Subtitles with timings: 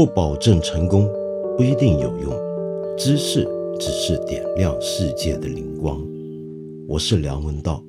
[0.00, 1.06] 不保证成功，
[1.58, 2.32] 不一定有用。
[2.96, 3.46] 知识
[3.78, 6.02] 只是点亮世界的灵光。
[6.88, 7.84] 我是梁文道。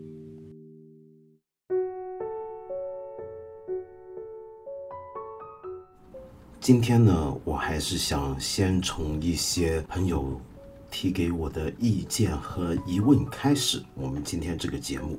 [6.60, 10.38] 今天呢，我还是想先从一些朋友
[10.92, 13.82] 提给我的意见和疑问开始。
[13.96, 15.18] 我们今天这个节目，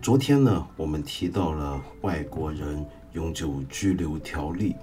[0.00, 2.82] 昨天呢，我们提到了外国人
[3.12, 4.74] 永久居留条例。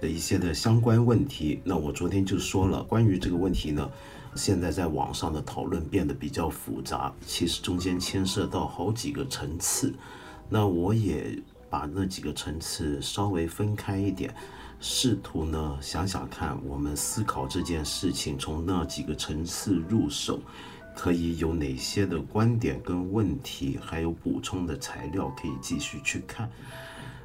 [0.00, 3.90] 的一些的相关问题，那我昨天就说了，关于这个问题呢，
[4.34, 9.92] 现在在网上的讨论变得比较复杂，其实中间牵涉到好几个层次，
[10.48, 11.38] 那我也
[11.68, 14.34] 把那几个层次稍微分开一点，
[14.80, 20.40] 试图呢想想看，我们思考这件事情从那几个层次入手，
[20.94, 26.48] 可以有哪些的观点跟问题，还有补充的材料可以继续去看。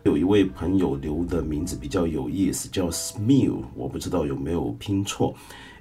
[0.04, 5.34] 有一位朋友留的名字比较有意思，叫 Smile，我不知道有没有拼错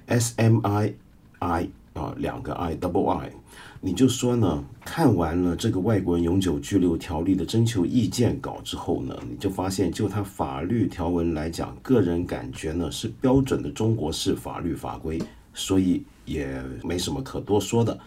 [0.05, 0.93] ，S M I
[1.39, 3.33] I 啊，两个 I double I。
[3.81, 15.21] 你就说呢，看完了这个外国人永久居留条例的征求意见稿之后呢，你就发现就它法律条文来讲，个人感觉呢是标准的中国式法律法规，
[15.53, 17.99] 所以也没什么可多说的。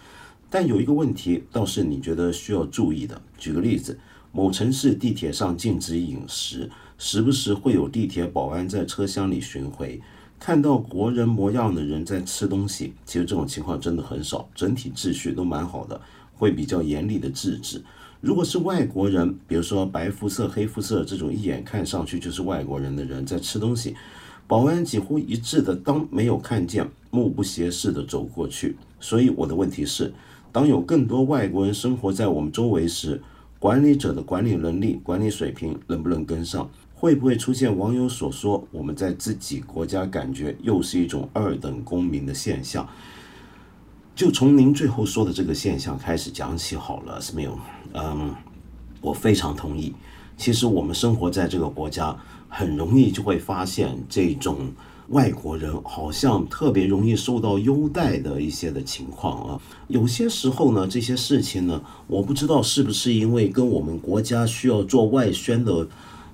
[0.48, 3.98] 但有一个问题倒是你觉得需要注意的，举个例子。
[4.36, 9.98] 某城市地铁上禁止饮食，时不时会有地铁保安在车厢里巡回，
[10.38, 12.92] 看到国人模样的人在吃东西。
[13.06, 15.98] 其实这种情况真的很少，整体秩序都蛮好的，
[16.34, 17.82] 会比较严厉的制止。
[18.20, 23.96] 如果是外国人，比如说白肤色、黑肤色这种一眼看上去就是外国人的人在吃东西，
[24.46, 28.76] 保安几乎一致的当没有看见，目不斜视的走过去。
[29.00, 30.12] 所以我的问题是，
[30.52, 33.22] 当有更多外国人生活在我们周围时，
[33.58, 36.70] 管理者的管理能力、管理水平能不能跟上？
[36.94, 42.88] 会不会出现网友所说我们在自己国家感觉又是一种二等公民的现象？
[44.14, 47.58] 就从您最后说的这个现象开始讲起好了，Smil。
[47.92, 48.34] 嗯，
[49.00, 49.94] 我非常同意。
[50.36, 52.16] 其实我们生活在这个国家，
[52.48, 54.72] 很容易就会发现这种。
[55.08, 65.86] 外国人好像特别容易受到优待的一些的情况啊，有些时候呢，这些事情呢，我不知道是不是因为跟我们国家需要做外宣的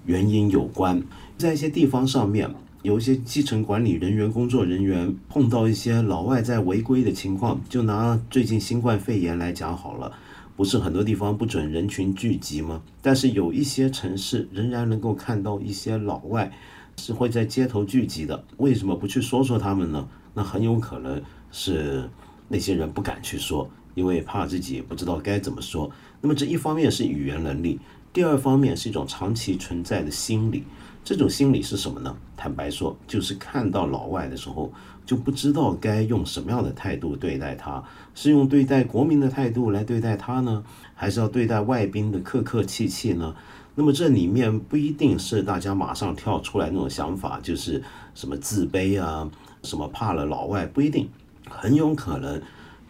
[0.06, 1.02] 原因有关，
[1.36, 2.50] 在一些地方上面，
[2.82, 10.10] 有一些基层管理人员、工作人员碰到一些老外在违规的情况，就拿最近新冠肺炎来讲好了，
[10.56, 12.80] 不是很多地方不准人群聚集吗？
[13.02, 16.50] 但是有一些城市仍然能够看到一些老外。
[16.96, 20.08] 是会在街头聚集的，为什么不去说说他们呢？
[20.34, 21.20] 那很有可能
[21.50, 22.08] 是
[22.48, 25.90] 那些人不敢去说，因为怕自己不知道该怎么说。
[26.20, 27.80] 那么这一方面是语言能力，
[28.12, 30.64] 第二方面是一种长期存在的心理。
[31.04, 32.16] 这种心理是什么呢？
[32.36, 34.72] 坦白说，就是看到老外的时候
[35.04, 37.82] 就不知道该用什么样的态度对待他，
[38.14, 40.62] 是用对待国民的态度来对待他呢，
[40.94, 43.34] 还是要对待外宾的客客气气呢？
[43.74, 47.82] 那么这里面不一定是大家马上跳出来那种想法，就是
[48.14, 49.30] 什么自卑啊，
[49.62, 51.08] 什么怕了老外，不一定，
[51.48, 52.40] 很有可能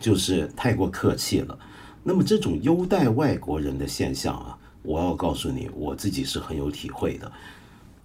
[0.00, 1.56] 就是太过客气了。
[2.03, 7.31] 那么这种优待外国人的现象啊，我要告诉你，我自己是很有体会的。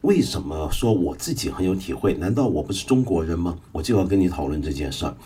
[0.02, 2.14] 为什么说我自己很有体会？
[2.14, 3.58] 难道我不是中国人吗？
[3.72, 5.18] 我就要跟你讨论这件事儿。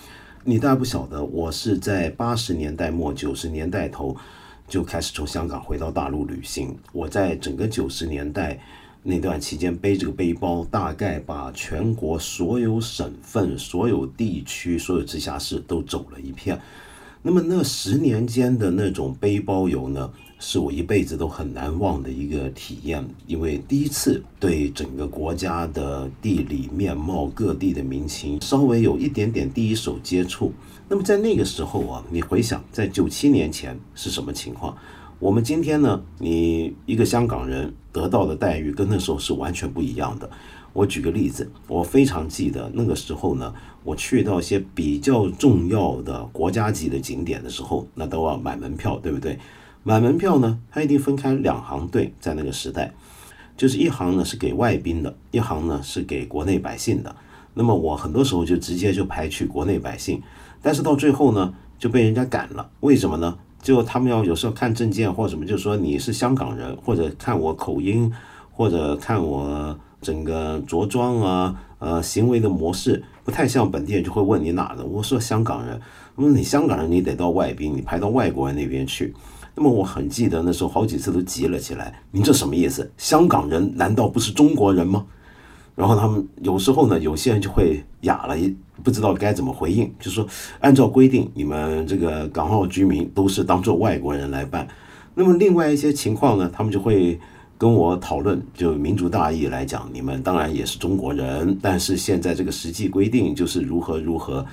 [0.45, 4.16] 你大家不晓得，我是在八十年代末九十年代头。
[4.71, 6.73] 就开始从香港回到大陆旅行。
[6.93, 8.57] 我在整个九十年代
[9.03, 16.57] 那段期间背这个背包，大概把全国所有省份、所有地区、所有直辖市都走了一片。
[17.21, 20.09] 那么那十年间的那种背包游呢？
[20.43, 30.51] 是我一辈子都很难忘的一个体验，因为第一次对整个国家的地理面貌、各地的民情稍微有一点点第一手接触。
[30.91, 34.75] 那么在那个时候啊，你回想在九七年前是什么情况？
[35.19, 40.30] 我们今天呢，你一个香港人得到的待遇跟那时候是完全不一样的。
[40.74, 43.54] 我举个例子，我非常记得那个时候呢，
[43.86, 49.39] 我去到一些比较重要的国家级的景点的时候，那都要买门票，对不对？
[49.83, 52.94] 买门票呢，它一定分开两行队，在那个时代，
[53.56, 57.15] 就是一行呢是给外宾的，一行呢是给国内百姓的。
[57.54, 60.21] 那么我很多时候就直接就排去国内百姓，
[60.62, 62.69] 但是到最后呢就被人家赶了。
[62.81, 63.38] 为什么呢？
[63.62, 68.12] 就他们要有时候看证件或什么，就说你是香港人，或者看我口音，
[68.52, 74.84] 或者看我整个着装啊，呃，行为的模式不太像本地人，就会问你哪的。
[74.84, 75.80] 我说香港人，
[76.16, 79.13] 那么你香港人你得到外宾，你排到外国人那边去。
[79.54, 82.92] 那么我很记得那时候好几次都急了起来，您这什么意思？
[82.98, 85.06] 香港人难道不是中国人吗？
[85.75, 88.35] 然后他们有时候呢，有些人就会哑了，
[88.83, 90.27] 不知道该怎么回应，就说
[90.59, 94.68] 按照规定，你们这个港澳居民都是当做外国人来办。
[95.15, 97.19] 那么另外一些情况呢，他们就会
[97.57, 104.45] 跟我讨论，就民族大义来讲，你们当然也是中国人，但是现在这个实际规定就是如何如何。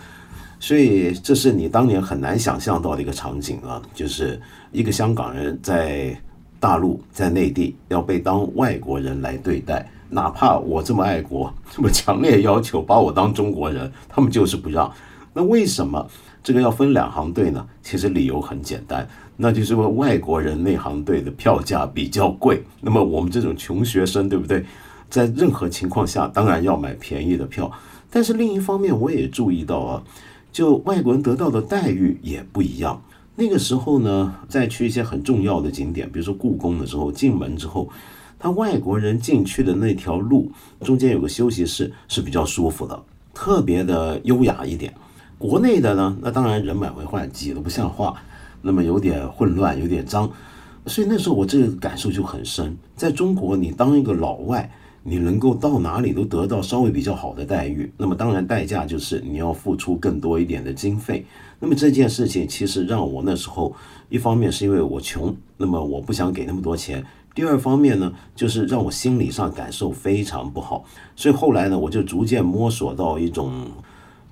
[0.61, 4.41] 所以这是你当年很难想象到的一个场景啊，就是
[4.73, 6.17] 一个香港人在
[6.59, 9.89] 大陆在内地要被当外国人来对待。
[10.11, 14.91] 哪怕我这么爱国，这么强烈要求把我当中国人，他们就是不让。
[15.35, 16.09] 那为什么
[16.43, 17.67] 这个要分两行队呢？
[17.83, 19.07] 其实理由很简单，
[19.37, 24.65] 那就是说外国人那行队的票价比较贵，那么我们这种穷学生，对不对？
[25.11, 27.71] 在任何情况下，当然要买便宜的票。
[28.11, 30.03] 但是另一方面，我也注意到啊，
[30.51, 33.03] 就外国人得到的待遇也不一样。
[33.37, 37.89] 那个时候呢，在去一些很重要的景点，比如说故宫的时候，进门之后。
[38.39, 40.51] 他外国人进去的那条路
[40.81, 43.03] 中间有个休息室是比较舒服的，
[43.35, 44.95] 特别的优雅一点。
[45.37, 48.21] 国内的呢，那当然人满为患，挤得不像话，
[48.63, 50.31] 那么有点混乱，有点脏。
[50.87, 52.77] 所以那时候我这个感受就很深。
[52.97, 54.71] 在中国，你当一个老外，
[55.03, 61.25] 你能够到哪里都得到稍微比较好的待遇，那么当然代价就是你要付出更多一点的经费。
[61.61, 63.75] 那么这件事情其实让我那时候
[64.09, 67.05] 一方面是因为我穷，那么我不想给那么多钱。
[67.39, 73.65] 第二方面呢，就是让我心理上感受非常不好，所以后来呢，我就逐渐摸索到一种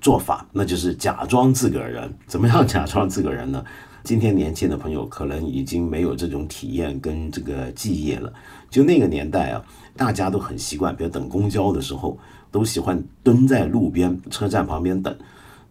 [0.01, 2.13] 做法，那就是假装自个儿人。
[2.27, 3.63] 怎么样假装自个儿人呢？
[4.03, 8.29] 今天年轻的朋友可能已经没有这种体验跟这个记忆了。
[8.69, 9.63] 就那个年代啊，
[9.95, 12.19] 大家都很习惯，比如等公交的时候，
[12.51, 15.17] 都喜欢蹲在路边车站旁边等。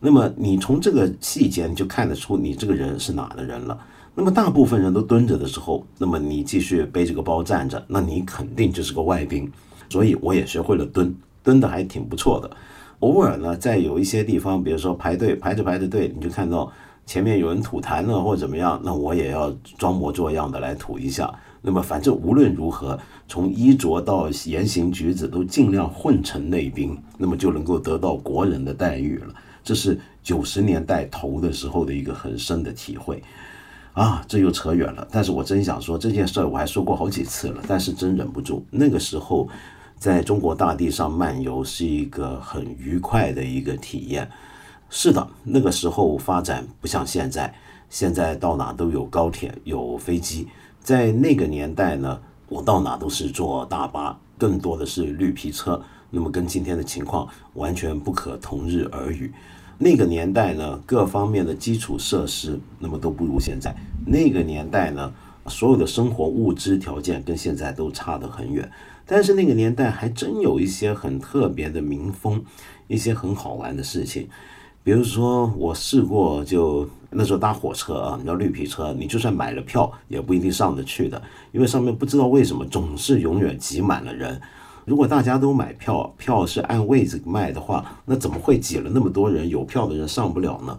[0.01, 3.79] 那么你从这个细节，你就看得出你这个人是哪的人了。
[4.19, 9.53] 那么大部分人都蹲着的时候，那么你继续背着个包站着，那你肯定就是个外宾。
[9.91, 12.51] 所以我也学会了蹲，蹲的还挺不错的。
[13.01, 16.73] 偶尔呢，在有一些地方，比如说排队排着排着队，你就看到
[17.05, 21.31] 前面有人吐痰了或者怎么样，那我也要装模作样的来吐一下。
[21.61, 22.99] 那么反正无论如何，
[23.29, 29.35] 从衣着到言行举止都尽量混成内宾，那么就能够得到国人的待遇了。
[29.63, 33.23] 这是九十年代头的时候的一个很深的体会。
[33.97, 35.09] 啊，这又扯远了。
[35.11, 38.63] 但是我真想说这件事儿，我还说过好几次了，但是真忍不住。
[38.71, 39.49] 那个时候，
[39.99, 44.31] 在中国大地上漫游是一个很愉快的一个体验。
[44.91, 47.55] 是的，那个时候发展不像现在，
[47.89, 50.47] 现在到哪都有高铁、有飞机。
[50.79, 52.21] 在那个年代呢，
[52.51, 55.83] 我到哪都是坐大巴，更多的是绿皮车。
[56.11, 59.33] 那么跟今天的情况完全不可同日而语。
[59.79, 63.75] 那个年代呢，各方面的基础设施那么都不如现在。
[64.07, 65.13] 那个年代呢，
[65.49, 68.71] 所有的生活物资条件跟现在都差得很远。
[69.05, 72.43] 但是那个年代还真有一些很特别的民风，
[72.89, 74.29] 一些很好玩的事情。
[74.83, 81.21] 比如说，我试过就那时候搭火车啊，你要绿皮车，你就算买了票也不一定上得去的，
[81.53, 84.41] 因为上面不知道为什么总是永远挤满了人。
[84.87, 89.49] 如果大家都买票，票是按位置卖的话，那怎么会挤了那么多人？
[89.49, 90.79] 有票的人上不了呢？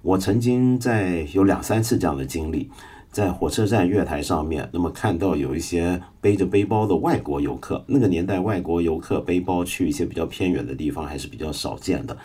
[0.00, 2.70] 我曾经在有两三次这样的经历，
[3.10, 7.84] 在火车站月台上面，那么看到有一些背着背包的外国游客。
[7.88, 12.16] 那个年代，外国游客背包去一些比较偏远的地方还是比较少见的。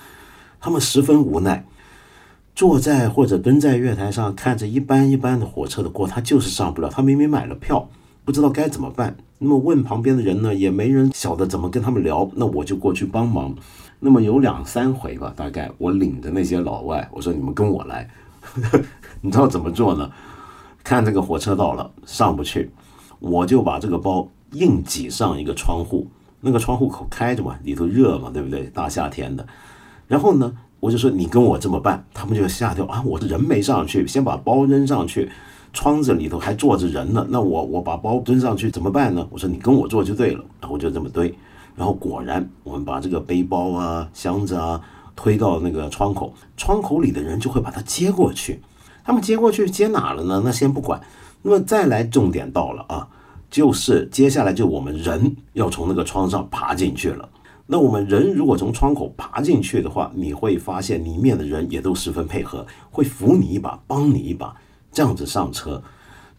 [0.59, 1.65] 他们十分无奈，
[2.55, 6.89] 坐在或者蹲在月台上，看着一班一班的火车的过，他就是上不了。
[6.89, 7.89] 他明明买了票。
[8.27, 13.55] 不知道该怎么办，那么问旁边的人呢，也没人晓得怎么跟他们聊，那我就过去帮忙。
[14.01, 18.09] 那么有两三回吧，大概我领着那些老外，我说你们跟我来，
[19.21, 20.11] 你知道怎么做呢？
[20.83, 22.69] 看这个火车到了，上不去，
[23.19, 26.05] 我就把这个包硬挤上一个窗户，
[26.41, 28.65] 那个窗户口开着嘛，里头热嘛，对不对？
[28.73, 29.47] 大夏天的，
[30.05, 35.31] 然后呢，我就说你跟我这么办，他们就吓掉啊，我的人没上去，先把包扔上去。
[35.73, 39.27] 窗子里头还坐着人呢，那我我把包蹲上去怎么办呢？
[39.29, 41.33] 我说你跟我坐就对了，然后就这么堆，
[41.75, 44.81] 然后果然我们把这个背包啊、箱子啊
[45.15, 48.59] 推到那个窗口，窗口里的人就会把它接过去。
[49.03, 50.41] 他们接过去接哪了呢？
[50.43, 51.01] 那先不管，
[51.41, 53.07] 那么再来重点到了啊，
[53.49, 57.29] 就是接下来就我们人要从那个窗上爬进去了。
[57.67, 64.55] 那我们人如果从窗口爬进去的话，你会发现里面的人也都十分配合，会扶你一把，帮你一把。
[64.97, 65.79] 这样子上车，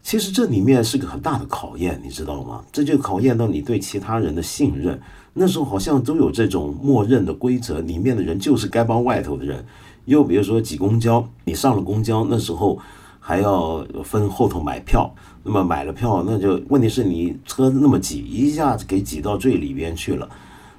[0.03, 2.61] 其实这里面是个很大的考验，你知道吗？
[2.73, 4.99] 这就考验到你对其他人的信任。
[5.33, 9.65] 那时候好像都有这种默认的规则，里面的人就是该帮外头的人。
[10.03, 12.77] 又比如说挤公交，你上了公交，那时候
[13.17, 15.09] 还要分后头买票。
[15.43, 20.27] 那么买了票，那就问题是你车那么挤，一下子给挤到最里边去了。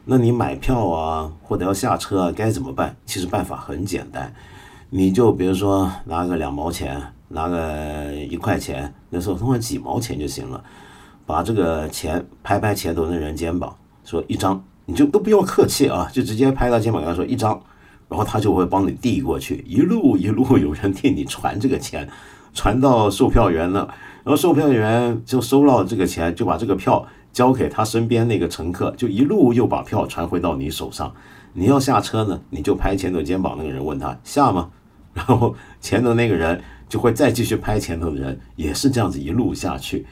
[0.05, 2.95] 那你买票啊，或者要下车啊，该怎么办？
[3.07, 4.31] 其实办法很简单，
[4.91, 7.01] 你就比如说拿个两毛钱，
[7.33, 10.63] 拿个一块钱，那时候通常几毛钱就行了，
[11.25, 17.61] 把这个钱拍拍前头那人肩膀，说一张，你就都不要客气啊，就直接拍他肩膀，跟他说一张，
[18.09, 22.09] 然后他就会帮你递过去，一路一路有人替你传这个钱，
[22.53, 23.89] 传到售票员那。
[24.23, 31.11] 然后售票员就收了这个钱，就把这个票交给他身边那个乘客，就一路又把票传回到你手上。
[31.55, 34.69] 你要下车呢，你就拍前头肩膀那个人，问他下吗？
[35.15, 40.05] 然后前头那个人就会再继续拍前头的人，也是这样子一路下去。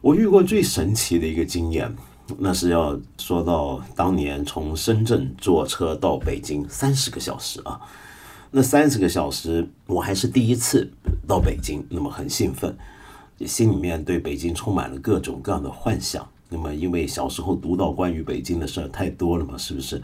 [0.00, 1.92] 我遇过最神奇的一个经验，
[2.38, 7.80] 那是要说到当年从深圳坐车到北京三十个小时啊，
[8.50, 10.92] 那三十个小时我还是第一次
[11.26, 12.76] 到北京，那么很兴奋。
[13.46, 16.24] 心里面对北京充满了各种各样的幻想。
[16.50, 20.00] 那么，因为小时候读到关于北京的事儿太多了嘛，是不是？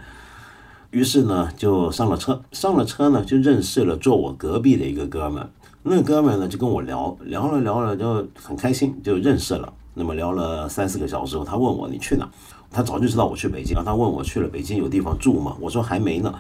[0.91, 2.43] 于是呢，就上了车。
[2.51, 5.49] 上了车呢，就认识了坐我隔壁的一个哥们。
[5.83, 9.73] 那哥们呢，就跟我聊聊了聊了，就很开心，就认识了。
[9.95, 12.29] 那么聊了三四个小时后，他问我你去哪？
[12.71, 15.57] 他早就知道我去北京，然后他问我去了北京有地方住吗？
[15.59, 16.33] 我说还没呢。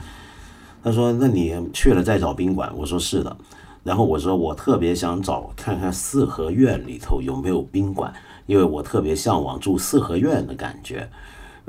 [0.83, 2.71] 他说那你去了再找宾馆？
[2.77, 3.37] 我说是的。
[3.83, 8.13] 然后我说，我特别想找看看四合院里头有没有宾馆，
[8.45, 11.09] 因为我特别向往住四合院的感觉。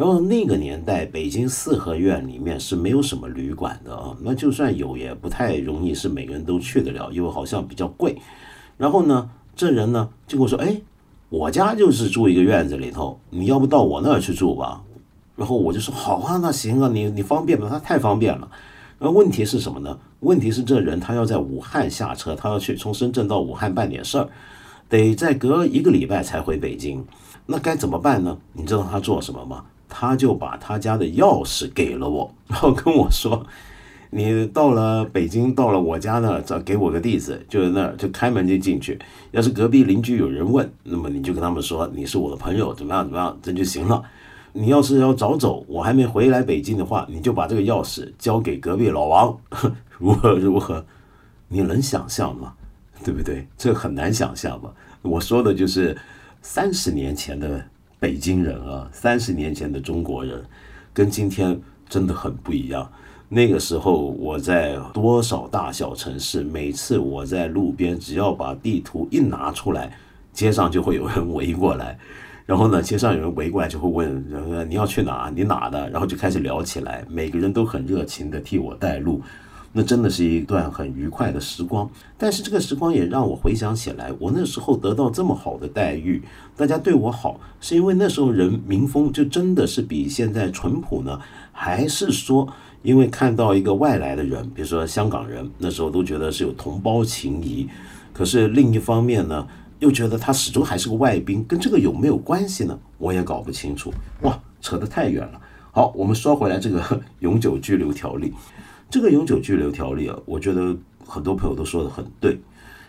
[0.01, 8.20] 然后那个年代，北京四合院里面是没有什么旅馆的啊，那就算有，也不太容易是每个人都去得了，因为好像比较贵。
[8.77, 10.81] 然后呢，这人呢就跟我说：“哎，
[11.29, 14.81] 我家就是住一个院子里头，你要不到我那儿去住吧？”
[15.38, 17.67] 然后我就说：“好啊，那行啊，你你方便吗？
[17.70, 18.50] 他太方便了。”
[18.98, 19.96] 那问题是什么呢？
[20.22, 24.27] 问题是这人他要在武汉下车，他要去从深圳到武汉办点事儿，
[24.89, 27.05] 得再隔一个礼拜才回北京。
[27.46, 28.36] 那该怎么办呢？
[28.53, 29.63] 你知道他做什么吗？
[29.93, 33.45] 他就把他家的钥匙给了我， 然后跟我说
[34.10, 38.98] ：“你到了北京，到了我家那儿，找给我个地址，就是那儿，就开门就进去。
[39.31, 44.01] 要是隔壁邻居有人问，那么你就跟他们说你是我的朋友，怎么样怎么样，这就行了。”
[44.53, 49.38] 你要是要早走，我还没回来北京的话，你就把这个钥匙交给隔壁老王，
[49.98, 50.86] 如何如何？
[51.48, 52.53] 你能想象吗？
[53.03, 53.48] 对不对？
[53.57, 54.69] 这很难想象吧？
[55.03, 55.98] 我说的就是
[56.41, 57.65] 三十年前的
[58.01, 60.43] 北京人啊，三十年前的中国人，
[60.91, 62.91] 跟今天真的很不一样。
[63.29, 69.96] 那个时候我在多少大小城市，每次我在路边，只要把地图一拿出来，
[70.34, 71.96] 街上就会有人围过来。
[72.48, 74.25] 然后呢，街上有人围过来，就会问
[74.67, 75.31] ：“你要去哪？
[75.34, 79.22] 你哪的？”然后就开始聊起来，每个人都很热情的替我带路，
[79.74, 81.90] 那真的是一段很愉快的时光。
[82.18, 86.22] 但是这个时光也让我回想起来，我那时候得到这么好的待遇，
[86.56, 91.20] 大家对我好，是因为那时候人民风就真的是比现在淳朴呢，
[91.51, 92.48] 还是说
[92.84, 97.68] 因为看到一个外来的人，比如说香港人，那时候都觉得是有同胞情谊，
[98.13, 99.48] 可是另一方面呢？
[99.80, 102.80] 又觉得他始终还是个外宾，跟这个有没有关系呢？
[103.00, 103.92] 我也搞不清楚。
[104.22, 105.42] 哇，扯得太远了。
[105.72, 108.32] 好，我们说回来这个永久居留条例。
[108.91, 112.38] 这个永久居留条例啊，我觉得很多朋友都说的很对。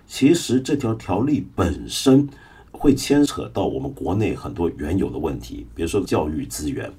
[0.07, 2.29] 其实这条条例本身
[2.73, 6.93] 会牵扯到我们国内很多原有的问题，比如说教育资源。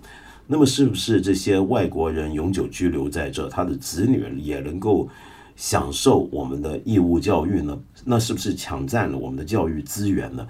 [0.48, 5.08] 那么是不是这些外国人永久居留在这，他的子女也能够？
[5.56, 7.80] 享受我们的义务教育呢？
[8.04, 10.48] 那是不是抢占了我们的教育资源呢？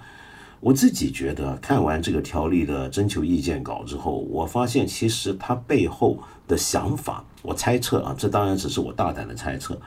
[0.64, 6.18] 我自己觉得，看完这个条例的征求意见稿之后，我发现其实它背后
[6.48, 9.78] 的想法，我猜测啊，这当然只是我大胆的猜测，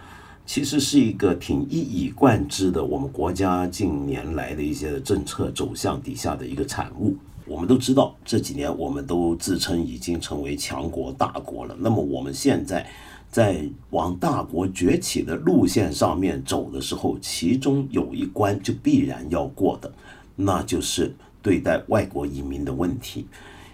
[0.45, 7.16] 其实是一个挺一以贯之的我们国家近年来的一些政策走向底下的一个产物。
[7.47, 12.87] 我们都知道，这几年我们都自称已经成为强国大国了，那么我们现在。
[13.28, 19.92] 在往大国崛起的路线上面走的时候，其中有一关就必然要过的，
[20.37, 21.12] 那就是
[21.43, 23.26] 对待外国移民的问题。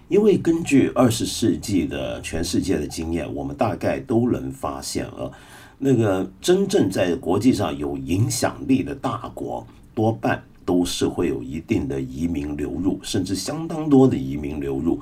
[0.08, 5.30] 因为根据二十世纪的全世界的经验，我们大概都能发现啊，
[5.78, 15.00] 那个真正在国际上有影响力的大国，多半都是会有一定的移民流入，甚至相当多的移民流入。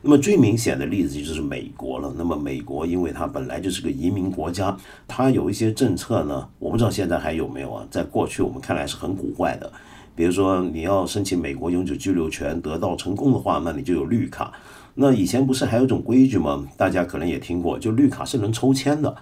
[0.00, 2.12] 那么最明显的例子就是美国了。
[2.16, 4.76] 那么美国，因为它本来就是个移民国家，
[5.08, 7.86] 它有一些政策呢，我不知道现在还有没有啊。
[7.90, 9.72] 在过去我们看来是很古怪的，
[10.14, 14.52] 比如说你要申请美国永久居留权得到成功的话，那你就有绿卡。
[14.94, 16.66] 那以前不是还有种规矩吗？
[16.76, 19.16] 大家可能也听过，就绿卡是能抽签的，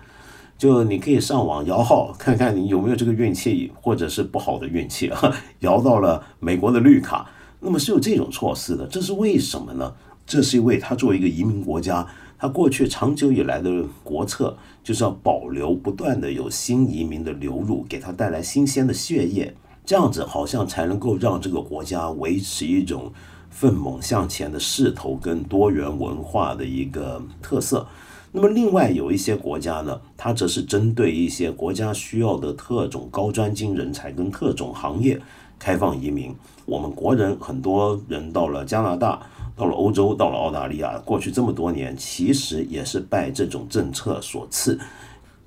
[0.58, 7.30] 就你可以上网摇号，看看你有没有这个运气，或者是不好的运气啊， 摇到了美国的绿卡。
[7.60, 9.92] 那么是有这种措施的，这是为什么呢？
[10.26, 12.06] 这是因为他作为一个移民国家，
[12.38, 23.12] 他过去长久以来的国策就是要保留不断的有新移民的流入，给他带来新鲜的血液，这样子好像才能够让这个国家维持一种
[23.50, 27.86] 奋猛向前的势头跟多元文化的一个特色。
[28.32, 35.20] 那么另外有一些国家呢，它则是针对一些国家需要的特种高专精人才跟特种行业
[35.58, 36.34] 开放移民。
[36.64, 39.20] 我们国人很多人到了加拿大。
[39.56, 44.78] 到了欧洲，到了澳大利亚，过去这么多年，其实也是拜这种政策所赐。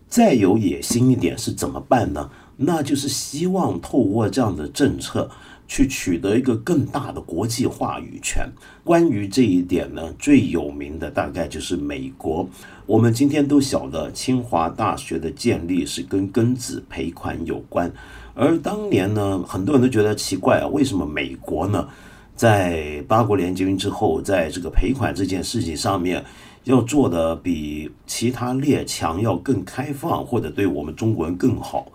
[0.08, 2.30] 再有野心一点是怎么办呢？
[2.58, 5.30] 那就是希望透过这样的政策
[5.68, 8.48] 去取得一个更大的国际话语权。
[8.84, 12.48] 关于这一点呢，最有名的大概就是美国。
[12.86, 17.92] 我们今天都晓得，清华大学的建立是跟庚子赔款有关，
[18.36, 21.88] 而当年呢，很多人都觉得奇怪啊，为什么美国呢？
[22.36, 26.26] 在八国联军之后，在这个赔款这件事情上面，
[26.64, 31.92] 要做的比其他列强要更开放，或者对我们中国人更好，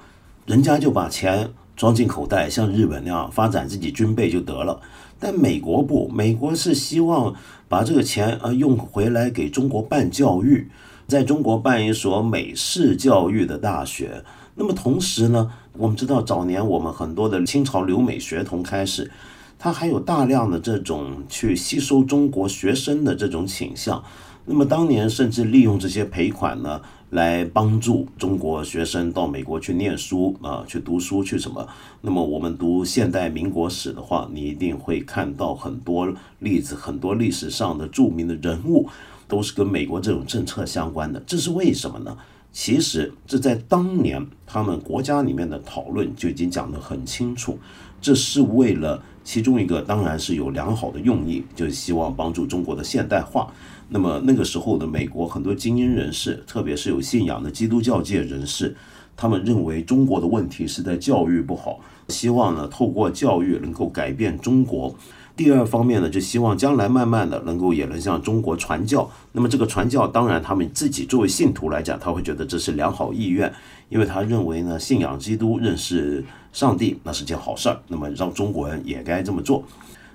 [0.49, 4.81] 人家就把钱装进口袋，像日本那样发展自己军备就得了。
[5.21, 7.35] 但美国不，美国是希望
[7.69, 10.71] 把这个钱呃用回来给中国办教育，
[11.07, 14.25] 在中国办一所美式教育的大学。
[14.55, 19.11] 那么同时呢，我们知道早年我们很多的清朝留美学童开始。
[19.59, 24.03] 他还有大量的这种去吸收中国学生的这种倾向，
[24.47, 31.67] 那么当年甚至利用这些赔款呢，来帮助中国学生到美国去念书啊，去读书去什么？
[32.03, 38.89] 那么我们读现代民国史的话，你一定会看到很多例子，很多历史上的著名的人物
[39.27, 41.19] 都是跟美国这种政策相关的。
[41.27, 42.17] 这是为什么呢？
[42.53, 47.59] 其实这在当年他们国家里面的讨论就已经讲得很清楚，
[48.01, 49.03] 这是为了。
[49.29, 53.53] 其中一个当然是有良好的用意，就是希望帮助中国的现代化。
[53.91, 58.75] 那么那个时候的美国很多精英人士，特别是有信仰的基督教界人士，
[59.15, 64.97] 他们认为中国的问题是在教育不好，希望呢透过教育能够改变中国。
[65.39, 69.09] 第二方面呢，就希望将来慢慢的能够也能向中国传教。
[69.31, 73.55] 那么这个传教，当然他们自己作为信徒来讲，他会觉得这是良好意愿，
[73.89, 77.81] 因为他认为呢，信仰基督、认识上帝那是件好事儿。
[77.87, 79.63] 那么让中国人也该这么做。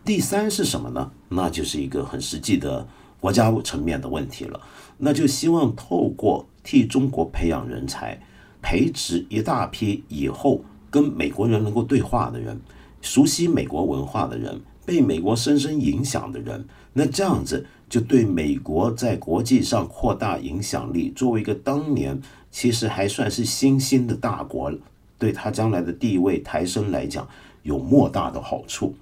[0.04, 1.10] 第三是什么呢？
[1.30, 2.86] 那就是一个很实际的
[3.22, 4.60] 国家层面的问题了。
[4.98, 8.22] 那就希望透过替中国培养人才，
[8.62, 12.60] 培植一大批以后跟美国人能够对话的人，
[13.00, 14.60] 熟悉美国文化的人。
[14.86, 24.72] 被美国深深影响的人，那这样子就对美国在国际上扩大影响力，作为一个当年其实还算是新兴的大国，
[25.18, 27.26] 对他将来的地位抬升来讲，
[27.62, 28.94] 有莫大的好处。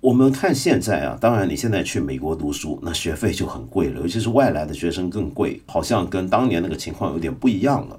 [0.00, 7.98] 我们看现在啊，当然你现在去美国读书，那学费就很贵了，尤其是外来的学生更贵，好像跟当年那个情况有点不一样了。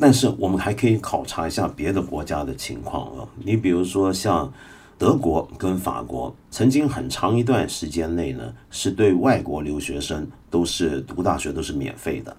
[0.00, 4.52] 但是我们还可以考察一下别的国家的情况啊，你比如说像。
[4.98, 12.36] 德国跟法国曾经很长一段时间内呢，是对外国留学生都是读大学都是免费的。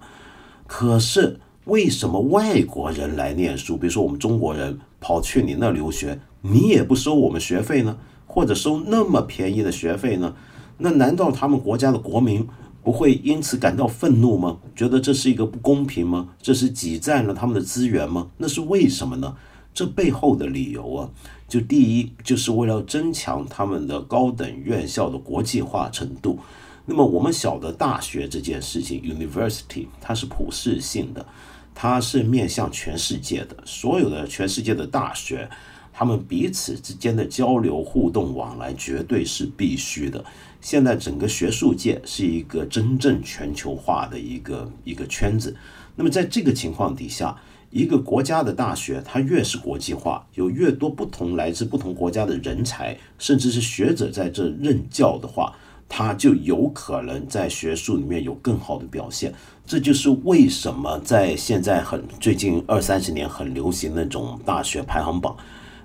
[0.66, 7.96] 可是为什么外国人来念书，比如说我们中国人跑去你那留学，你也不收我们学费呢？
[8.26, 10.34] 或者收那么便宜的学费呢？
[10.76, 12.46] 那难道他们国家的国民
[12.84, 14.58] 不会因此感到愤怒吗？
[14.76, 16.28] 觉得这是一个不公平吗？
[16.42, 18.28] 这是挤占了他们的资源吗？
[18.36, 19.34] 那是为什么呢？
[19.74, 21.10] 这背后的理由啊。
[21.48, 26.38] 就第一，就是为了增强他们的高等院校的国际化程度。
[26.86, 31.26] 那么我们晓得大学这件事情，university 它是普世性的，
[31.74, 33.56] 它是面向全世界的。
[33.64, 35.50] 所有的全世界的大学，
[35.92, 40.24] 他们彼此之间的交流互动往来绝对是必须的。
[40.60, 45.56] 现在整个学术界是一个真正全球化的一个一个圈子。
[45.96, 47.36] 那么在这个情况底下。
[47.70, 55.54] 一个国家的大学，它越是国际化，有越多不同来自不同国家的人才，甚至是学者在这任教的话，
[55.88, 59.32] 它就有可能在学术里面有更好的表现。
[59.64, 65.36] 这就是为什么在现在很最近二三十年很流行那种大学排行榜，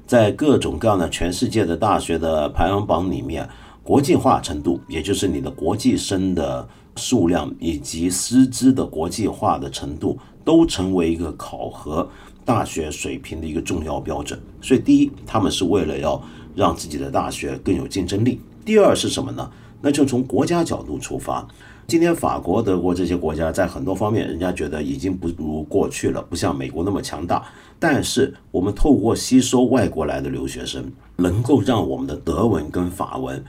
[0.07, 3.47] 在各种各样的全世界的大学的排行榜里面，
[3.83, 10.17] 国际化程度，也就是你的国际生的数量以及师资的国际化的程度。
[10.45, 12.07] 都成为一个考核
[12.45, 14.39] 大学水平的一个重要标准。
[14.61, 16.23] 所以，第一，他们是为了要
[16.55, 19.51] 让自己的大学更有竞争力；第二是什么呢？
[19.81, 21.45] 那就从国家角度出发。
[21.87, 27.43] 今天，法国、德国这些国家在很多方面，人家觉得已经不如过去了，不像美国那么强大。
[27.77, 33.43] 但是，我们透过吸收外国来的留学生，能够让我们的德文跟法文。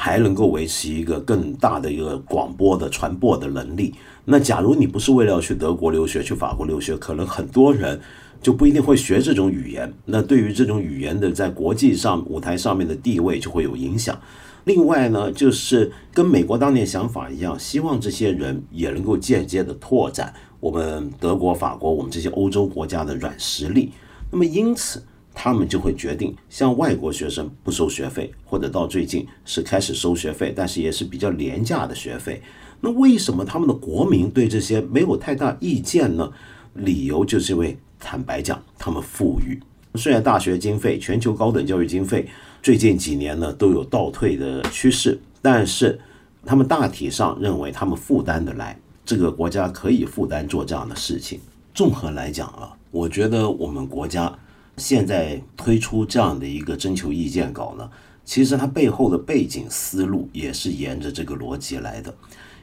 [0.00, 3.92] 还能够维持一个更大的一个广播的传播的能力。
[4.30, 7.98] 那假如你不是为了要去德国留学、去法国留学，可能很多人
[8.42, 9.90] 就不一定会学这种语言。
[10.04, 14.20] 那对于这种语言的在国际上舞台上面的地位就会有影响。
[14.64, 23.92] 另外呢，就是跟美国当年想法一样，希望这些人也能够间接的拓展我们德国、法国、我们这些欧洲国家的软实力。
[24.30, 25.02] 那么因此，
[25.34, 32.42] 他们就会决定向外国学生不收学费，或者到最近是开始收学费，但是也是比较廉价的学费。
[32.80, 36.30] 那为什么他们的国民对这些没有太大意见呢？
[36.74, 39.60] 理由就是因为坦白讲，他们富裕。
[39.94, 42.28] 虽然大学经费、全球高等教育经费。
[42.60, 45.98] 最近几年呢都有倒退的趋势，但是
[46.44, 51.40] 他们大体上认为他们负担得来，这个国家可以负担做这样的事情。
[51.72, 54.36] 综合来讲啊，我觉得我们国家
[54.76, 57.88] 现在推出这样的一个征求意见稿呢，
[58.24, 62.12] 其实它背后的背景思路也是沿着这个逻辑来的。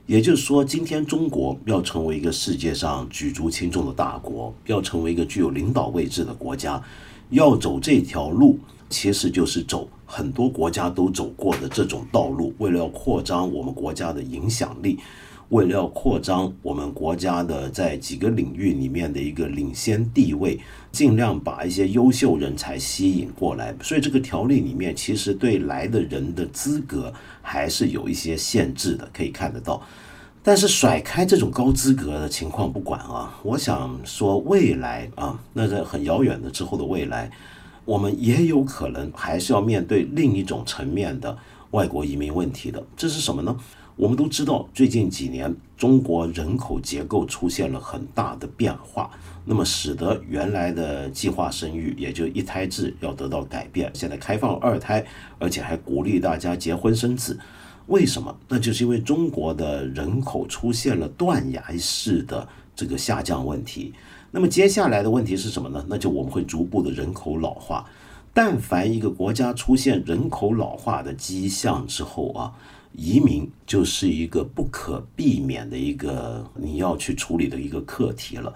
[0.07, 6.81] 也就是说，今天中国要成为一个世界上举足轻重的大国，要成为一个具有领导位置的国家，
[7.31, 8.59] 要走这条路。
[8.87, 14.99] 其实就是走很多国家都走过的这种道路，为了要扩张我们国家的影响力，
[15.49, 20.59] 为了要扩张我们国家的在几个领域里面的一个领先地位，
[20.91, 23.75] 尽量把一些优秀人才吸引过来。
[23.81, 29.81] 所以这个条例里面其实对来的人的资格还是有一些限制的，可以看得到。
[30.41, 37.29] 但是甩开这种高资格的情况不管啊，我想说未来啊，那在很遥远的之后的未来。
[37.83, 41.37] 我们也有可能还是要面对另一种层面的
[41.69, 43.55] 外国移民问题的，这是什么呢？
[43.97, 49.09] 我们都知道，最近几年中国人口结构出现了很大的变化，
[49.45, 53.89] 那么使得原来的计划生育，也就一胎制要得到改变。
[53.93, 55.05] 现在开放二胎，
[55.39, 57.39] 而且还鼓励大家结婚生子，
[57.87, 58.35] 为什么？
[58.49, 63.93] 那就是因为中国的人口出现了断崖式的这个下降问题。
[64.29, 65.85] 那么接下来的问题是什么呢？
[65.87, 67.85] 那就我们会逐步的人口老化。
[68.33, 72.51] 但凡一个国家出现人口老化的迹象之后啊，
[72.97, 78.53] 移民就是一个不可避免的一个你要去处理的一个课题了。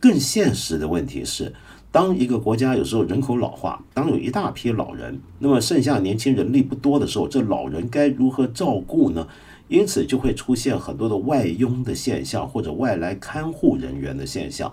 [0.00, 1.52] 更现实的问题是，
[1.90, 9.26] 当一个国家有时候人口老化，当有一大批老人，那么剩下年轻人力不多的时候，这老人该如何照顾呢？
[9.68, 14.70] 因此就会出现很多的外佣的现象，或者外来看护人员的现象。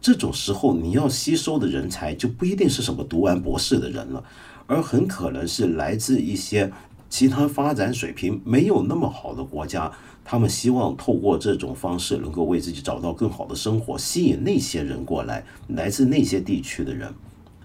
[0.00, 4.22] 这种时候，你要吸收的人才就不一定是什么读完博士的人了，
[4.68, 6.70] 而很可能是来自一些
[7.10, 9.92] 其他发展水平没有那么好的国家，
[10.24, 17.12] 他们希望透过这种方式能够为自己找到更好的生活，吸引那些人过来，来自那些地区的人。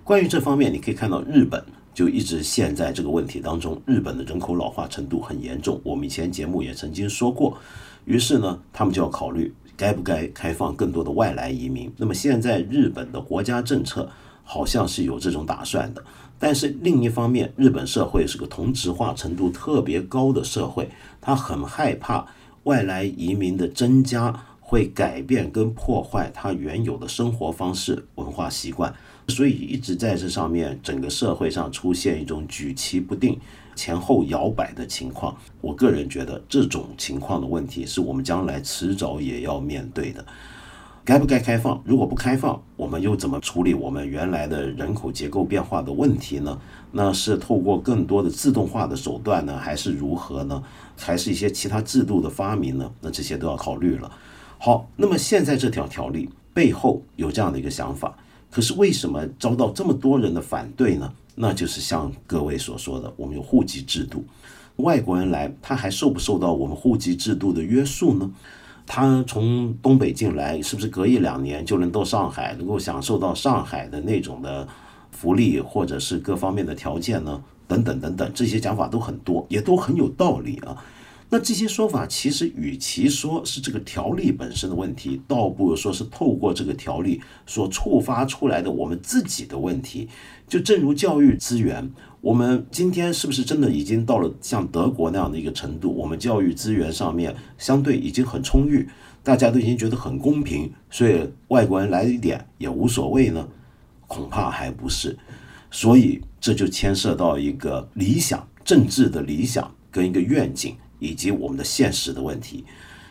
[0.03, 5.79] 关于这方面，你可以看到日本就一直陷在这个问题当中，日本的人口老化程度很严重。
[5.83, 7.57] 我们以前节目也曾经说过，
[8.03, 9.53] 于是呢，他们就要考虑。
[9.77, 11.91] 该不该开放更多的外来移民？
[11.97, 14.09] 那么现在日本的国家政策
[14.41, 16.01] 好像是有这种打算的，
[16.37, 20.89] 但是另一方面，日本社会是个同质化程度特别高的社会，
[21.21, 22.25] 他很害怕
[22.63, 28.93] 外来移民的增加会改变跟破坏他原有的生活方式、文化习惯，
[29.27, 33.39] 所以一直在这上面整个社会上出现一种举棋不定。
[33.75, 40.25] 前后摇摆的情况，我个人觉得这种情况的问题是我们将来迟早也要面对的。
[41.05, 41.79] 该不该开放？
[41.85, 46.59] 如果不开放，我们又怎么处理我们原来的人口结构变化的问题呢？
[46.91, 50.63] 那是透过更多的自动化的手段呢，还是如何呢？
[50.97, 52.91] 还是一些其他制度的发明呢？
[53.01, 54.11] 那这些都要考虑了。
[54.57, 58.17] 好，那么现在这条条例背后有这样的一个想法，
[58.49, 61.13] 可是为什么遭到这么多人的反对呢？
[61.35, 64.25] 那就是像各位所说的，我们有户籍制度，
[64.77, 68.31] 外国人来，他还受不受到我们户籍制度的约束呢？
[68.85, 74.67] 他从东北进来，是不是隔一两年就能到上海，能够享受到上海的那种的
[75.11, 77.41] 福利，或者是各方面的条件呢？
[77.67, 80.77] 等等等等，这些讲法都很多，也都很有道理啊。
[81.27, 90.07] 那这些说法其实与其说是这个条例本身的问题，倒不如说是透过这个条例所触发出来的我们自己的问题。
[90.47, 91.89] 就正如教育资源，
[92.25, 95.93] 我们今天是不是真的已经到了像德国那样的一个程度？
[95.95, 98.89] 我们教育资源上面相对已经很充裕，
[99.21, 103.47] 大家都已经觉得很公平，所以外国人来一点也无所谓呢？
[104.07, 105.15] 恐怕还不是。
[105.69, 110.75] 所以这就牵涉到一个理想政治的理想跟一个愿景。
[110.97, 112.65] 以及我们的现实的问题，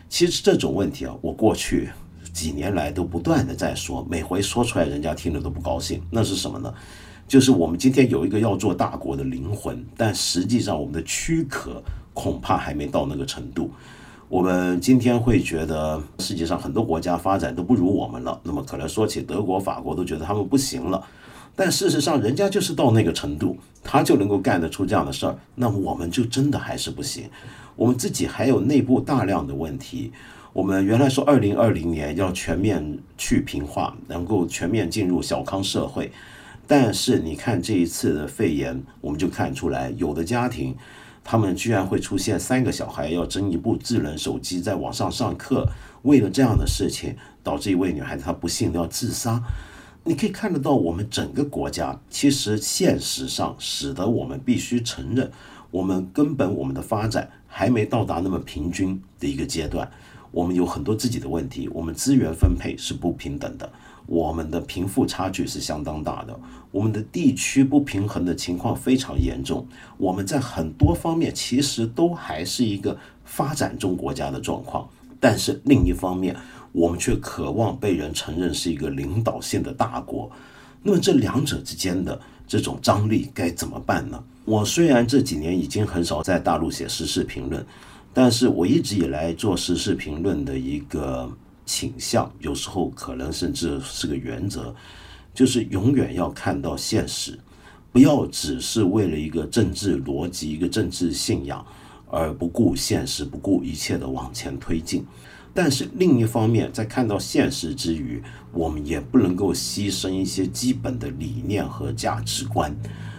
[0.09, 1.87] 其实这种问题啊，我过去
[2.33, 6.01] 几年来都不断的在说，每回说出来，人家听了都不高兴。
[6.09, 6.73] 那是什么呢？
[7.27, 11.83] 就是我们今天有一个要做大国的灵魂，但实际上我们的躯壳
[12.13, 13.71] 恐怕还没到那个程度。
[14.27, 21.03] 我们今天会觉得世界上很多国家发展都不如我们了，那么可能说起德国、法国都觉得他们不行了，
[21.55, 27.29] 但事实上人家就是到那个程度，他就能够干得出这样的事儿，那我们就真的还是不行。
[27.75, 30.11] 我们自己还有内部大量的问题。
[30.53, 36.09] 我们原来说二零二零年要全面去贫化，能够全面进入小康社会，
[36.67, 40.75] 但是你看这一次的肺炎，我们就看出来有的家庭。
[41.27, 45.67] 他们居然会出现三个小孩要争一部智能手机，在网上上课，
[46.03, 49.43] 为了这样的事情，导致一位女孩子她不幸要自杀。
[50.03, 55.31] 你可以看得到，我们整个国家其实现实上使得我们必须承认，
[55.71, 59.89] 我们根本我们的发展还没到达那么平均的一个阶段，
[60.29, 63.67] 我们有很多自己的问题，我们资源分配是不平等的。
[64.07, 66.39] 我们的贫富差距是相当大的，
[66.71, 69.67] 我们的地区不平衡的情况非常严重。
[69.97, 74.87] 我们在很多方面其实都还是一个发展中国家的状况，
[75.19, 76.35] 但是另一方面，
[76.71, 80.29] 我们却渴望被人承认是一个领导性的大国。
[80.83, 84.23] 那么这两者之间的这种张力该怎么办呢？
[84.45, 87.65] 我虽然这几年已经很少在大陆写时事评论，
[88.13, 91.31] 但是我一直以来做时事评论的一个。
[91.65, 94.73] 倾向有时候可能甚至是个原则，
[95.33, 97.39] 就是永远要看到现实，
[97.91, 101.65] 不要只是为了一个政治逻辑、一个政治信仰
[102.09, 105.05] 而不顾现实、不顾一切的往前推进。
[105.53, 112.75] 但是另一方面，在看到现实之余，我们也不能够牺牲一些基本的理念和价值观。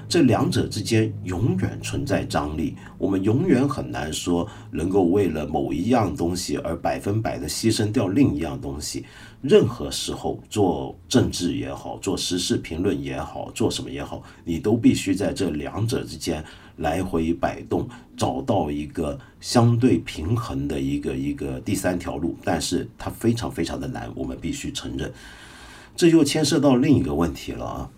[0.08, 9.04] 这两者之间永远存在张力，我们永远很难说能够为了某一样东西而百分百的牺牲掉另一样东西。
[9.42, 16.42] 任何时候做政治也好，做时事评论也好，做什么也好，你都必须在这两者之间
[16.76, 22.36] 来回摆动，找到一个相对平衡的一个一个第三条路。
[22.44, 25.12] 但是它非常非常的难，我们必须承认。
[25.96, 27.90] 这又牵涉到另一个问题了啊。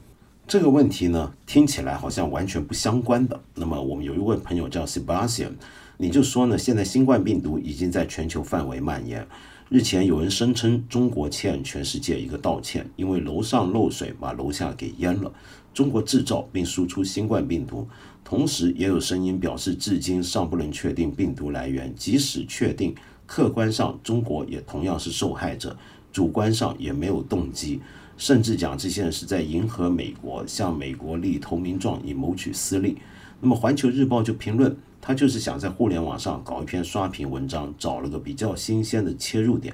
[0.48, 3.38] 这个问题呢，听起来好像完全不相关的。
[3.54, 5.50] 那么，我们有一位朋友叫 Sebastian，
[5.98, 9.28] 你就说呢，现在新冠病毒已经在全球范围蔓延。
[9.68, 15.30] 日前有人声称中国欠全世界一个道歉，因为楼上漏水把楼下给淹了。
[15.74, 17.87] 中国制造并输出新冠病毒，
[18.24, 21.94] 同时也有声音表示，至今尚不能确定病毒来源。
[21.94, 22.94] 即使确定，
[23.26, 25.76] 客观上中国也同样是受害者，
[26.11, 27.82] 主观上也没有动机。
[28.18, 32.98] 甚至讲这些人是在迎合美国，向美国立投名状以谋取私利。
[33.40, 39.72] 那么《环球日报》就评论，他就是想在互联网上搞一篇刷屏文章，找了个比较新鲜的切入点。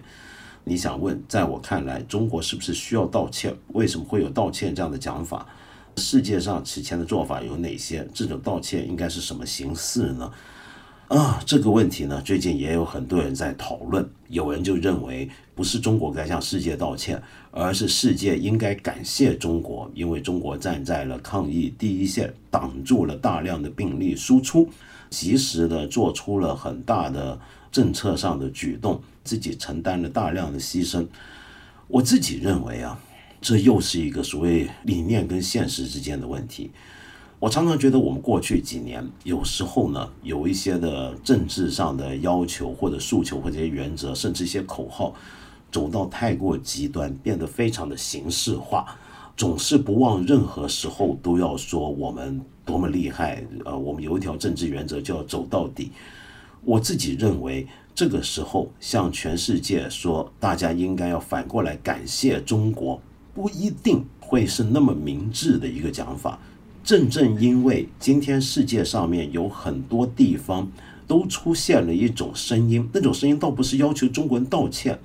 [0.62, 3.54] 你想问，在我看来，中国是不是需要道歉？
[3.68, 5.46] 为什么会有道歉这样的讲法？
[5.96, 8.06] 世界上此前的做法有哪些？
[8.12, 10.30] 这种道歉应该是什么形式呢？
[11.08, 14.06] 啊，这个问题呢，最近也有很多人在讨论。
[14.28, 17.22] 有人就认为，不是中国该向世界道歉，
[17.56, 24.68] 而是世界应该感谢中国，因为中国站在了抗疫第一线，挡住了大量的病例输出，
[25.08, 27.38] 及时的做出了很大的
[27.70, 31.06] 政策上的举动，自己承担了大量的牺牲。
[31.86, 33.00] 我自己认为啊，
[33.40, 36.72] 这又是一个所谓理念跟现实之间的问题。
[37.38, 45.14] 我常常觉得，我们过去几年有时候呢，有一些的政治上的要求或者诉求或者一些原则，甚至一些口号，
[45.74, 48.96] 走到太过极端，变得非常的形式化，
[49.36, 53.44] 总是不忘任何时候都要说我们多么厉害。
[53.64, 55.90] 呃，我们有一条政治原则，就要走到底。
[56.62, 63.02] 我自己认为，这个时候向全世界说，大家应该要反过来感谢中国，
[63.34, 66.38] 不一定会是那么明智的一个讲法。
[66.84, 70.70] 正正因为今天世界上面有很多地方
[71.08, 74.96] 都出现了一种声音，那种声音倒不是要求中国人道歉，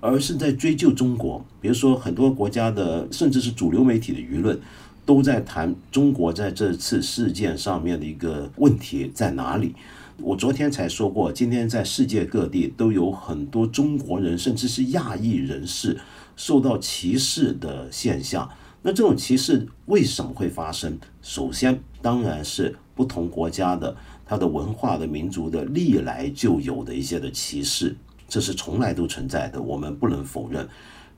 [0.00, 1.44] 而是在追究中国。
[1.60, 4.58] 比如说，很多国家的甚至是主流媒体的舆论
[5.04, 9.74] 都在谈中国在这次事件上面的一个问题在哪里。
[10.18, 15.98] 我昨天才说过，今天在世界各地都有很多中国人甚至是亚裔人士
[16.36, 18.48] 受到歧视的现象。
[18.82, 20.98] 那这种歧视为什么会发生？
[21.20, 27.94] 首先，当然是不同国家的它的文化的民族的历来就有的一些的歧视，
[28.28, 30.68] 这是从来都存在的，我们不能否认。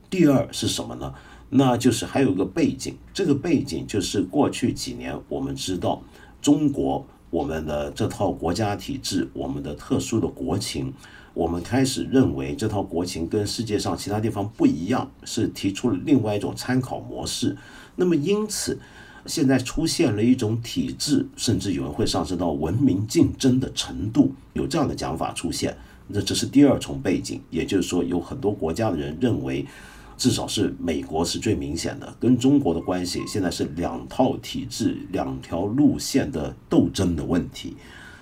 [0.09, 1.13] 第二是什么呢？
[1.49, 6.01] 那就是还有一个背景，这个背景就是过去几年我们知道
[6.41, 10.93] 中国我们的这套国家体制，我们的特殊的国情。
[11.35, 17.55] 我们开始认为这套国情跟世界上其他地方不一样，是提出了另外一种参考模式。
[17.95, 18.77] 那么因此，
[19.25, 25.77] 现在出现了一种体制，甚至有人会上升到文明竞争的程度，有这样的讲法出现。
[26.11, 29.65] 那这是第二重背景，也就是说，有很多国家的人认为，
[30.17, 37.75] 至少是美国是最明显的，跟中国的关系现在是两套体制、两条路线的斗争的问题。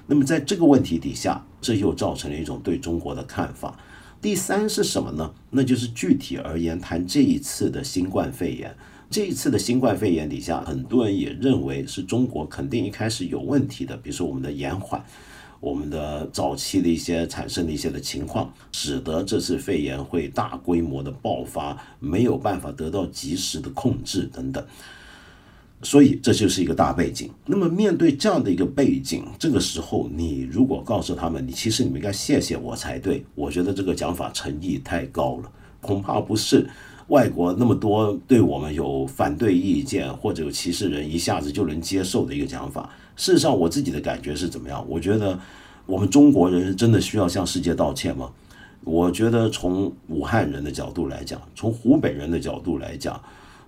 [0.05, 3.79] 那么在这个问题底下，这又造成了一种对中国的看法。
[4.21, 5.33] 第三是什么呢？
[5.49, 8.75] 那就是具体而言，谈这一次的新冠肺炎。
[9.09, 15.01] 这一次的新冠肺炎底下，很多人也认为是中国肯定一开始有问题的，比如说我们的延缓。
[15.59, 24.63] 我们的早期的一些产生的一些的情况，使得这次肺炎会大规模的爆发，没有办法得到及时的控制等等，
[25.81, 27.29] 所以这就是一个大背景。
[27.45, 36.69] 那么面对这样的一个背景，这个时候你如果告诉他们，你其实你们应该谢谢我才对，我觉得这个讲法诚意太高了，恐怕不是
[37.07, 42.89] 外国那么多对我们有反对意见或者有歧视人一下子就能接受的一个讲法。
[43.17, 44.85] 事实上，我自己的感觉是怎么样？
[44.87, 45.37] 我觉得
[45.85, 48.29] 我们中国人真的需要向世界道歉吗？
[48.83, 53.19] 我觉得从武汉人的角度来讲，从湖北人的角度来讲，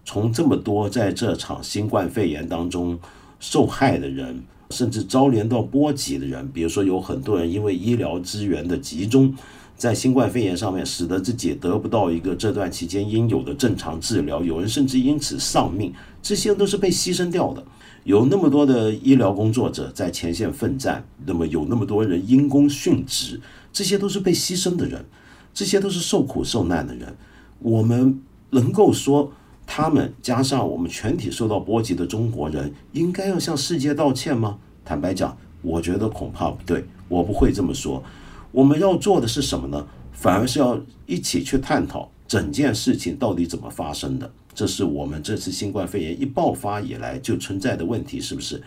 [0.06, 2.98] 从这么多在这场新冠肺炎当中
[3.40, 9.34] 受害的人，甚至遭连到波及的人，比如说有很多人因为医疗资源的集中，
[9.76, 17.64] 在新冠肺炎上面，使得自己得不到一个这段期间应有的正常治疗，有人甚至因此丧命，这些都是被牺牲掉的。
[18.04, 23.40] 有那么多的医疗工作者在前线奋战，那么有那么多人因公殉职，
[23.72, 25.06] 这些都是被牺牲的人，
[25.54, 27.16] 这些都是受苦受难的人。
[27.60, 29.32] 我们能够说
[29.68, 34.58] 他们加上我们全体受到波及的中国人，应该要向世界道歉吗？
[34.84, 38.04] 坦白讲，我觉得恐怕不对，我不会这么说。
[38.52, 39.86] 我们要做的是什么呢？
[40.12, 44.32] 反而是要一起去探讨整件事情到底怎么发生的。
[44.54, 48.62] 这是我们这次新冠肺炎一爆发以来就存在的问题，是不是？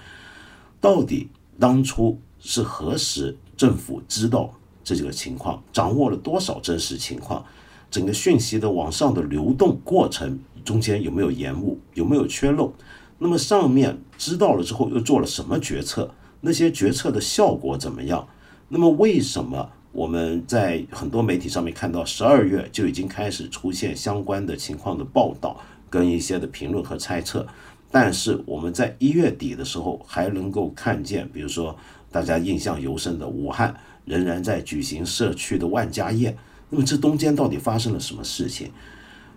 [0.80, 1.28] 到底
[1.60, 7.44] 当初是何时政府知道这几个情况，掌握了多少真实情况？
[7.88, 12.72] 整个讯息的往上的流动过程中间有没有延误，有没有缺漏？
[13.18, 16.12] 那么上面知道了之后又做了什么决策？
[16.40, 18.26] 那些决策的效果怎么样？
[18.68, 25.60] 那么为什么我们在很多媒体上面看到十二月就已经开始出现相关的情况的报道？
[25.90, 27.46] 跟一些的评论和猜测，
[27.90, 31.76] 但是我们在一月底的时候还能够看见，比如说
[32.10, 33.76] 大家印象尤深的武汉
[34.06, 36.34] 仍然在举行社区的万家宴，
[36.70, 38.72] 那么这中间到底发生了什么事情？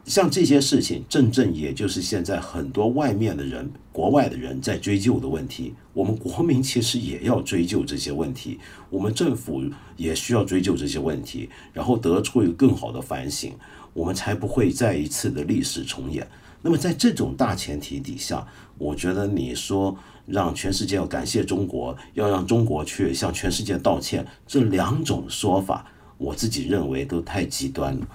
[0.06, 5.74] 像这些事情，正正也就是现在很多外面的人、国外的人在追究的问题。
[5.94, 8.60] 我们国民其实也要追究这些问题，
[8.92, 9.64] 我们政府
[9.98, 13.52] 也需要追究这些问题，然后得出一个更好的反省，
[13.94, 16.28] 我们才不会再一次的历史重演。
[16.62, 18.46] 那么在这种大前提底下，
[18.78, 28.08] 我觉得你说让全世界要感谢中国，要让中国去向全世界道歉，这两种说法，我自己认为都太极端了。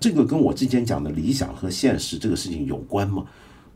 [0.00, 3.26] 这个跟我之前讲的理想和现实这个事情有关吗？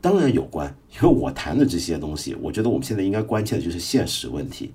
[0.01, 4.73] 当然有关， 因为我谈的这些东西，我觉得我们现在应该关切的就是现实问题。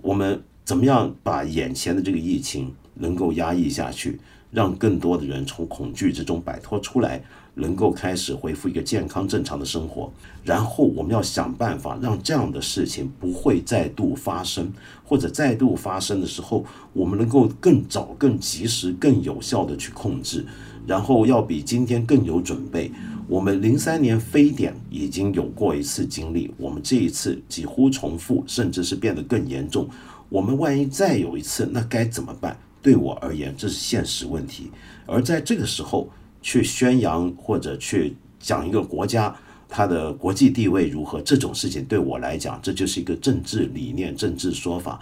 [0.00, 7.22] 我们怎么样把眼前的这个疫情能够压抑下去，让更多的人从恐惧之中摆脱出来？
[7.54, 10.10] 能够开始恢复一个健康正常的生活，
[10.42, 14.72] 然后我们要想办法让这样的事情不会再度发生，
[15.04, 16.64] 或者再度发生的时候，
[16.94, 20.46] 我们能够更早、更及时、更有效的去控制，
[20.86, 22.90] 然后要比今天更有准备。
[23.28, 29.88] 我们零三年非典已经有过一次经历，我们这一次几乎重复，甚至是变得更严重。
[30.28, 32.58] 我们万一再有一次，那该怎么办？
[32.80, 34.70] 对我而言，这是现实问题。
[35.06, 36.08] 而在这个时候。
[36.44, 39.32] 去宣扬或者去讲一个国家
[39.68, 44.98] 它的国际地位如何，这种事情对我来讲，这就是一个政治理念、政治说法，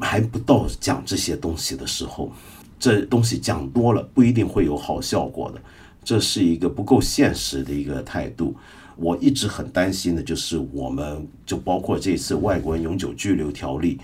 [0.00, 2.30] 还不到讲这些东西的时候，
[2.78, 5.60] 这东西讲多了不一定会有好效果的，
[6.04, 8.54] 这是一个不够现实的一个态度。
[8.96, 13.98] 我一直很担心的就是，我们就包括这次外国人永久居留条例，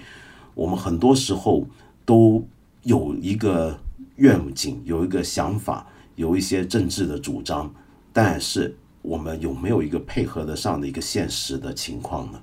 [0.55, 1.67] 我们很多时候
[2.05, 2.47] 都
[2.83, 3.79] 有一个
[4.17, 5.87] 愿景，有一个想法。
[6.15, 7.75] 有一些政治的主张，
[8.13, 12.39] 但是我们有没有一个配合得上的一个现实的情况呢？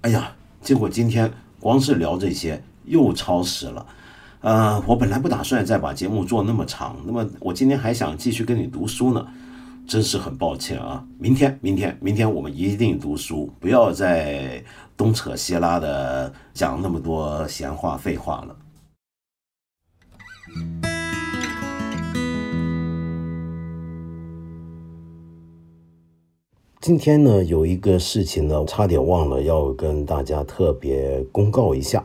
[0.00, 3.86] 哎呀，结果今天光是聊这些又超时了。
[4.42, 9.24] 呃，我本来不打算再把节目做那么长，那么我今天还想继续跟你读书呢，
[9.86, 11.06] 真是很抱歉啊。
[11.16, 14.60] 明天，明天，明天我们一定读书，不要再
[14.96, 18.56] 东扯西拉的讲那么多闲话废话了。
[26.80, 32.04] 今天呢，有一个事情呢，差点忘了要跟大家特别公告一下，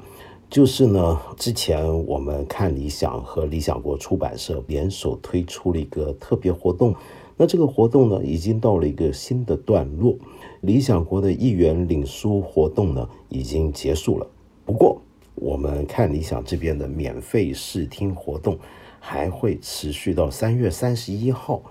[0.49, 6.95] 就是呢，之前我们看理想和理想国出版社联手推出了一个特别活动，
[7.35, 10.17] 那这个活动呢，已经到了一个新的段落，
[10.61, 14.25] 理想国的一元领书活动呢，已经结束了。
[14.65, 15.01] 不过，
[15.35, 18.57] 我们看理想这边的免费试听活动
[19.01, 21.61] 还会持续到三月三十一号。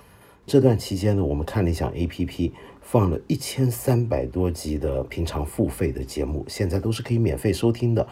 [0.46, 2.52] 这段期间呢，我们看理想 APP
[2.82, 8.06] 放了一千三百多集的平常付费的节目，现在都是可以免费收听的。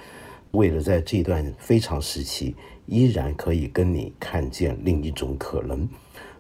[0.55, 2.55] 为了在这段非常时期
[2.87, 5.89] 依然可以跟你看见另一种可能，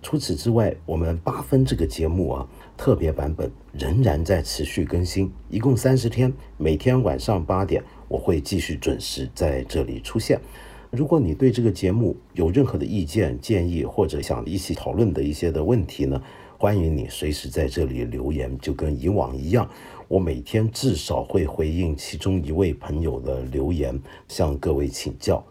[0.00, 10.40] 除此之外，我们八分这个节目啊，特别版本仍然在持续更新，一共三十天，每天晚上八点我会继续准时在这里出现。
[10.90, 16.22] 如果你对这个节目有任何的意见建议，或者想一起讨论的一些的问题呢，
[16.56, 19.68] 欢迎你随时在这里留言，就跟以往一样，
[20.14, 25.44] 我每天至少会回应其中一位朋友的留言，向各位请教。